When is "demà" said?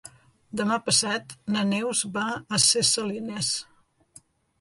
0.59-0.77